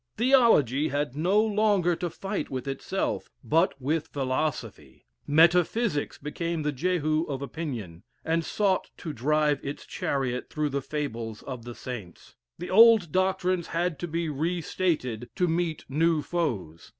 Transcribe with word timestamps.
Theology 0.17 0.87
had 0.87 1.15
no 1.15 1.39
longer 1.39 1.95
to 1.97 2.09
fight 2.09 2.49
with 2.49 2.67
itself, 2.67 3.29
but 3.43 3.79
with 3.79 4.07
philosophy. 4.07 5.05
Metaphysics 5.27 6.17
became 6.17 6.63
the 6.63 6.71
Jehu 6.71 7.23
of 7.29 7.43
opinion, 7.43 8.01
and 8.25 8.43
sought 8.43 8.89
to 8.97 9.13
drive 9.13 9.63
its 9.63 9.85
chariot 9.85 10.49
through 10.49 10.69
the 10.69 10.81
fables 10.81 11.43
of 11.43 11.65
the 11.65 11.75
saints. 11.75 12.35
The 12.57 12.71
old 12.71 13.11
doctrines 13.11 13.67
had 13.67 13.99
to 13.99 14.07
be 14.07 14.27
re 14.27 14.59
stated 14.61 15.29
to 15.35 15.47
meet 15.47 15.85
new 15.87 16.23
foes. 16.23 16.89